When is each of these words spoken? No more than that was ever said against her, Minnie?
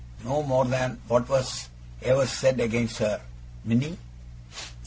No 0.23 0.41
more 0.41 0.65
than 0.65 0.99
that 1.09 1.29
was 1.29 1.69
ever 2.01 2.25
said 2.25 2.59
against 2.59 2.97
her, 2.97 3.21
Minnie? 3.63 3.99